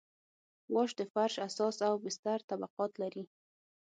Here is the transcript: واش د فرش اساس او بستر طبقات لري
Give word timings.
واش 0.73 0.91
د 0.99 1.01
فرش 1.13 1.35
اساس 1.47 1.75
او 1.87 1.93
بستر 2.03 2.39
طبقات 2.49 2.91
لري 3.01 3.23